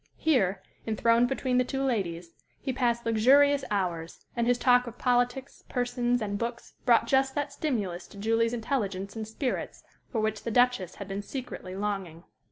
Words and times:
Here, 0.17 0.63
enthroned 0.87 1.27
between 1.27 1.59
the 1.59 1.63
two 1.63 1.83
ladies, 1.83 2.31
he 2.59 2.73
passed 2.73 3.05
luxurious 3.05 3.63
hours, 3.69 4.25
and 4.35 4.47
his 4.47 4.57
talk 4.57 4.87
of 4.87 4.97
politics, 4.97 5.63
persons, 5.69 6.23
and 6.23 6.39
books 6.39 6.73
brought 6.87 7.05
just 7.05 7.35
that 7.35 7.53
stimulus 7.53 8.07
to 8.07 8.17
Julie's 8.17 8.51
intelligence 8.51 9.15
and 9.15 9.27
spirits 9.27 9.83
for 10.11 10.19
which 10.19 10.41
the 10.41 10.49
Duchess 10.49 10.95
had 10.95 11.07
been 11.07 11.21
secretly 11.21 11.75
longing. 11.75 12.23